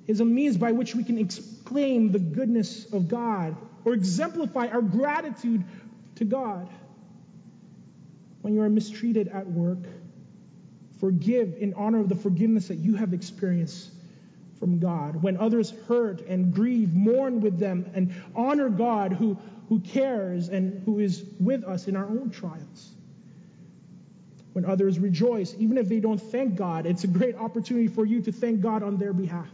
[0.06, 4.82] is a means by which we can exclaim the goodness of God or exemplify our
[4.82, 5.64] gratitude
[6.22, 6.68] to God.
[8.42, 9.78] When you are mistreated at work,
[11.00, 13.90] forgive in honor of the forgiveness that you have experienced
[14.58, 15.20] from God.
[15.22, 19.36] When others hurt and grieve, mourn with them and honor God who,
[19.68, 22.90] who cares and who is with us in our own trials.
[24.52, 28.20] When others rejoice, even if they don't thank God, it's a great opportunity for you
[28.22, 29.48] to thank God on their behalf.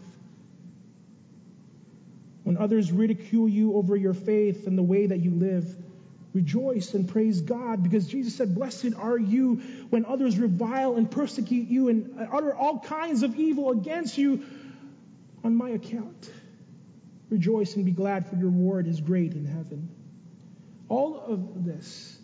[2.43, 5.77] When others ridicule you over your faith and the way that you live,
[6.39, 9.57] rejoice and praise God because Jesus said, Blessed are you
[9.91, 14.45] when others revile and persecute you and utter all kinds of evil against you
[15.43, 16.31] on my account.
[17.29, 19.89] Rejoice and be glad, for your reward is great in heaven.
[20.89, 22.17] All of this,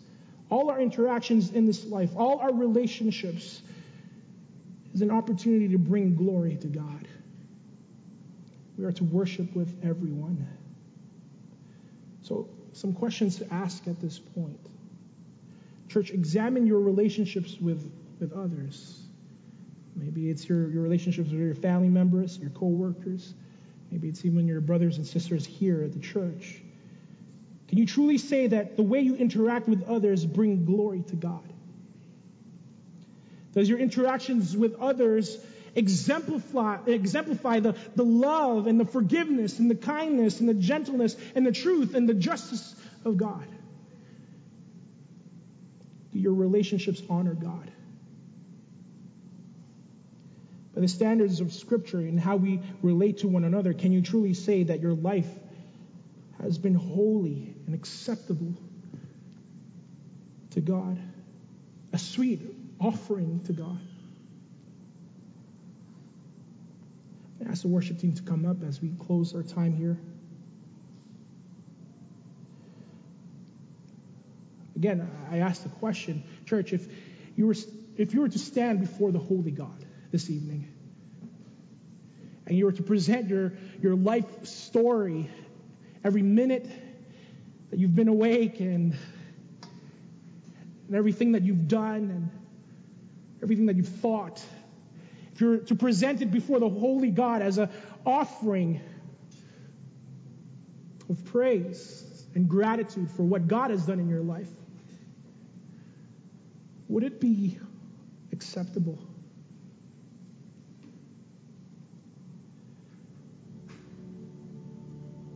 [0.49, 3.61] all our interactions in this life, all our relationships,
[4.93, 7.05] is an opportunity to bring glory to God.
[8.77, 10.47] We are to worship with everyone.
[12.23, 14.59] So, some questions to ask at this point.
[15.87, 19.01] Church, examine your relationships with, with others.
[19.95, 23.33] Maybe it's your, your relationships with your family members, your co-workers.
[23.91, 26.61] Maybe it's even your brothers and sisters here at the church.
[27.69, 31.53] Can you truly say that the way you interact with others bring glory to God?
[33.53, 35.37] Does your interactions with others
[35.75, 41.45] exemplify, exemplify the, the love and the forgiveness and the kindness and the gentleness and
[41.45, 43.47] the truth and the justice of God?
[46.13, 47.71] Do your relationships honor God?
[50.75, 54.33] by the standards of Scripture and how we relate to one another, can you truly
[54.33, 55.29] say that your life
[56.41, 58.53] has been holy and acceptable
[60.51, 60.99] to God?
[61.93, 62.41] A sweet
[62.79, 63.79] offering to God.
[67.49, 69.97] Ask the worship team to come up as we close our time here.
[74.75, 76.87] Again, I ask the question, church, if
[77.35, 77.55] you were
[77.97, 79.85] if you were to stand before the holy God,
[80.15, 80.65] this evening.
[82.45, 85.29] And you were to present your, your life story
[86.05, 86.69] every minute
[87.69, 88.95] that you've been awake and,
[90.87, 92.29] and everything that you've done and
[93.43, 94.41] everything that you've thought.
[95.39, 97.69] To present it before the holy God as an
[98.05, 98.79] offering
[101.09, 104.49] of praise and gratitude for what God has done in your life,
[106.87, 107.59] would it be
[108.31, 108.97] acceptable?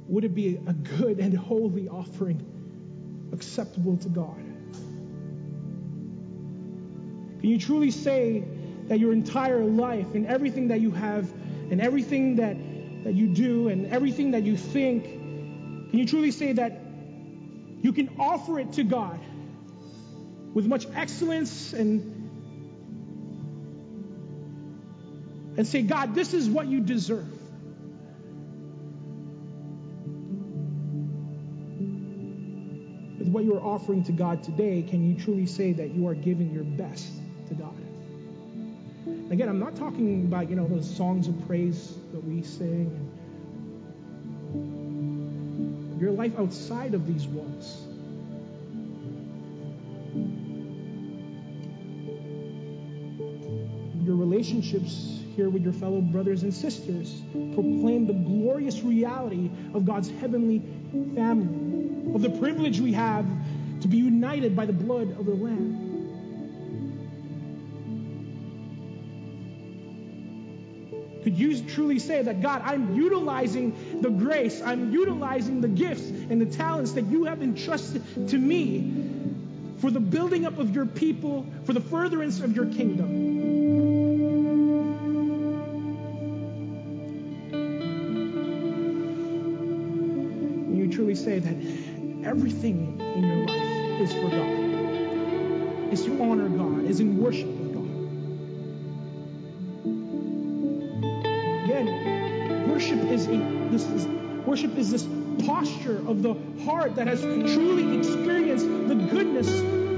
[0.09, 2.43] would it be a good and holy offering
[3.31, 4.35] acceptable to God?
[7.39, 8.43] Can you truly say
[8.89, 11.31] that your entire life and everything that you have
[11.71, 12.57] and everything that,
[13.03, 16.81] that you do and everything that you think, can you truly say that
[17.81, 19.19] you can offer it to God
[20.53, 22.15] with much excellence and
[25.57, 27.27] and say, God, this is what you deserve.
[33.19, 36.15] With what you are offering to God today, can you truly say that you are
[36.15, 37.11] giving your best
[37.49, 37.75] to God?
[39.31, 42.89] Again, I'm not talking about, you know, those songs of praise that we sing.
[45.99, 47.85] Your life outside of these walls.
[54.03, 60.09] Your relationships here with your fellow brothers and sisters proclaim the glorious reality of God's
[60.09, 60.63] heavenly
[61.13, 63.25] family of the privilege we have
[63.81, 65.98] to be united by the blood of the Lamb.
[71.29, 76.41] Could you truly say that, God, I'm utilizing the grace, I'm utilizing the gifts and
[76.41, 78.91] the talents that you have entrusted to me
[79.77, 83.27] for the building up of your people, for the furtherance of your kingdom?
[90.75, 91.53] you truly say that
[92.27, 97.58] everything in your life is for God, is to honor God, is in worship
[103.85, 104.07] this is,
[104.45, 105.07] worship is this
[105.45, 109.49] posture of the heart that has truly experienced the goodness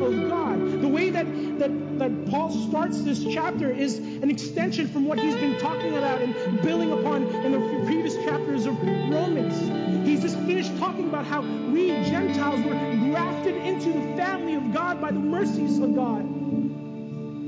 [0.02, 0.82] of God.
[0.82, 1.26] The way that,
[1.60, 6.22] that, that Paul starts this chapter is an extension from what he's been talking about
[6.22, 10.08] and building upon in the previous chapters of Romans.
[10.08, 15.00] He's just finished talking about how we Gentiles were grafted into the family of God
[15.00, 16.22] by the mercies of God.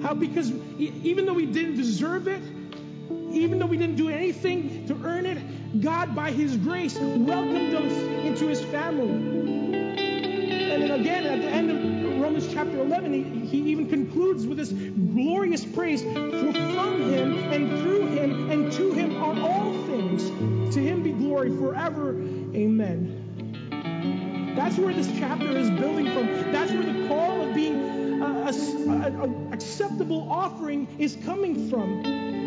[0.03, 2.41] How because even though we didn't deserve it,
[3.31, 5.37] even though we didn't do anything to earn it,
[5.81, 7.91] God, by His grace, welcomed us
[8.25, 9.09] into His family.
[9.09, 14.57] And then again, at the end of Romans chapter 11, he, he even concludes with
[14.57, 20.73] this glorious praise For from Him and through Him and to Him are all things.
[20.75, 22.11] To Him be glory forever.
[22.55, 23.19] Amen.
[24.55, 26.27] That's where this chapter is building from.
[26.51, 32.42] That's where the call of being an acceptable offering is coming from.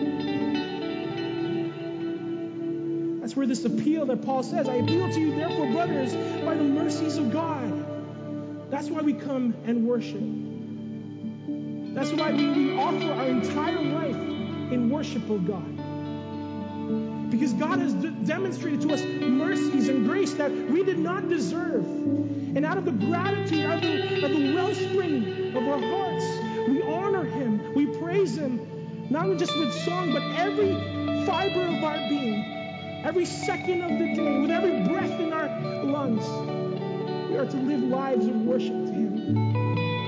[3.27, 6.15] That's where this appeal that Paul says, I appeal to you, therefore, brothers,
[6.45, 8.71] by the mercies of God.
[8.71, 10.23] That's why we come and worship.
[11.93, 14.15] That's why we, we offer our entire life
[14.71, 17.29] in worship of God.
[17.29, 21.85] Because God has d- demonstrated to us mercies and grace that we did not deserve.
[21.85, 26.81] And out of the gratitude, out of the, of the wellspring of our hearts, we
[26.81, 30.75] honor Him, we praise Him, not just with song, but every
[31.27, 32.56] fiber of our being
[33.07, 35.49] every second of the day, with every breath in our
[35.85, 36.27] lungs.
[37.31, 39.15] We are to live lives of worship to Him,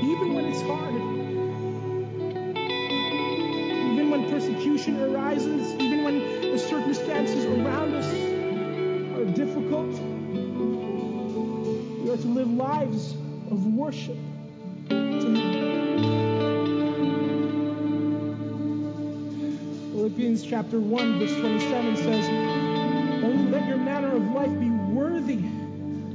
[0.02, 0.94] even when it's hard.
[3.92, 8.12] Even when persecution arises, even when the circumstances around us
[9.16, 9.90] are difficult,
[12.02, 13.12] we are to live lives
[13.52, 14.16] of worship.
[19.92, 22.47] Philippians chapter 1, verse 27 says,
[23.58, 25.42] let your manner of life be worthy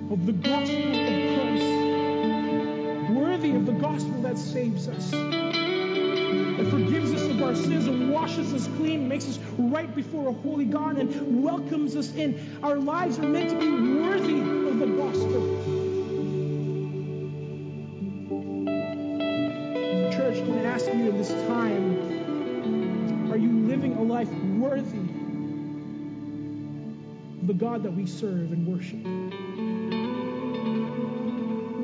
[0.10, 0.94] of the gospel of
[1.36, 1.66] Christ,
[3.12, 8.54] worthy of the gospel that saves us, that forgives us of our sins and washes
[8.54, 12.58] us clean, makes us right before a holy God, and welcomes us in.
[12.64, 13.70] Our lives are meant to be
[14.00, 15.42] worthy of the gospel.
[20.14, 25.13] Church, can I ask you in this time, are you living a life worthy
[27.48, 29.04] the God that we serve and worship.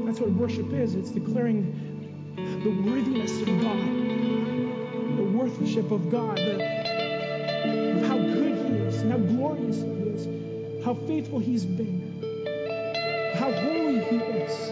[0.05, 1.89] That's what worship is it's declaring
[2.63, 3.77] the worthiness of God,
[5.17, 6.55] the worthship of God, the,
[7.97, 12.21] of how good He is, and how glorious He is, how faithful He's been,
[13.35, 14.69] how holy He is.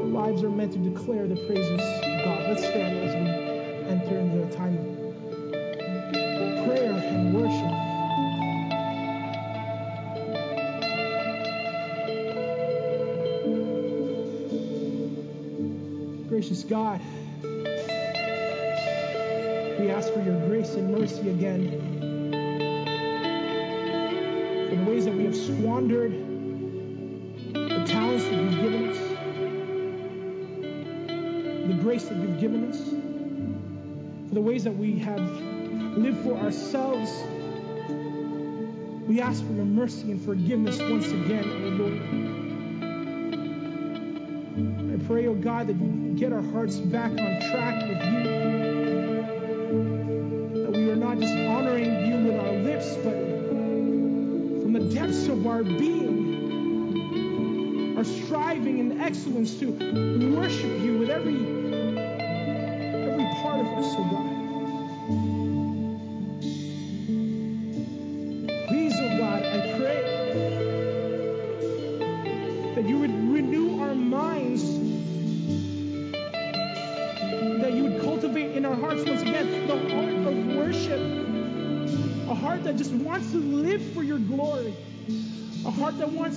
[0.00, 2.48] Our lives are meant to declare the praises of God.
[2.48, 3.28] Let's stand as we
[3.90, 4.93] enter into a time of
[16.44, 17.00] Gracious God,
[19.80, 21.70] we ask for your grace and mercy again
[24.68, 26.12] for the ways that we have squandered
[27.54, 28.98] the talents that you've given us,
[31.66, 32.78] the grace that you've given us,
[34.28, 35.22] for the ways that we have
[35.96, 37.10] lived for ourselves.
[39.08, 42.43] We ask for your mercy and forgiveness once again, O Lord.
[45.06, 48.22] Pray, oh God, that you get our hearts back on track with you.
[50.62, 53.12] That we are not just honoring you with our lips, but
[54.62, 56.38] from the depths of our being,
[57.98, 59.66] are striving in excellence to
[60.34, 61.36] worship you with every
[62.86, 64.33] every part of us, oh God.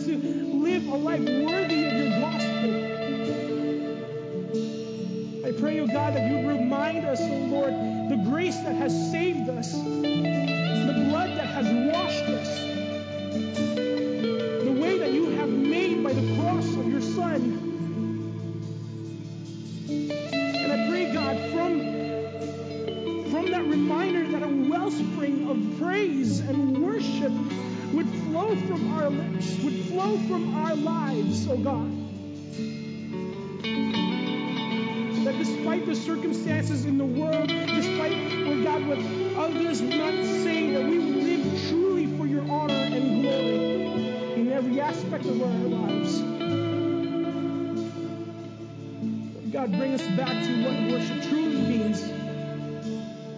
[0.06, 0.18] To
[0.64, 1.37] live a life
[44.80, 46.22] aspect of our lives.
[49.52, 52.02] God, bring us back to what worship truly means.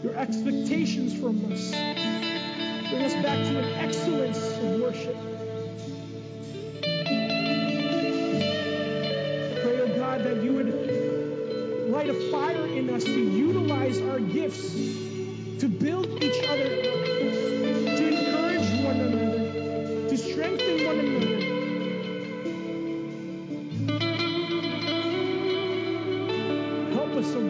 [0.03, 1.71] Your expectations from us.
[1.71, 5.15] Bring us back to an excellence of worship.
[9.61, 14.73] Pray, oh God, that you would light a fire in us to utilize our gifts
[15.59, 16.23] to build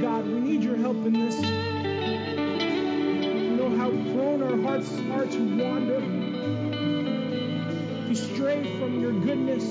[0.01, 0.25] God.
[0.25, 1.35] We need your help in this.
[3.35, 5.99] You know how prone our hearts are to wander,
[8.07, 9.65] to stray from your goodness.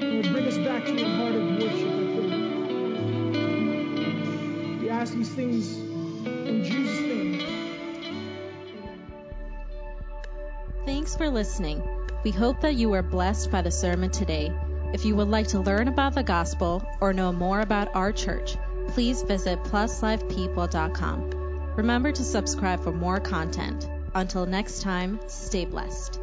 [0.00, 1.92] Lord, bring us back to a heart of worship.
[4.80, 7.40] We ask these things in Jesus' name.
[10.86, 11.82] Thanks for listening.
[12.22, 14.52] We hope that you were blessed by the sermon today.
[14.92, 18.56] If you would like to learn about the gospel or know more about our church,
[18.88, 21.30] please visit pluslifepeople.com.
[21.76, 23.88] Remember to subscribe for more content.
[24.14, 26.21] Until next time, stay blessed.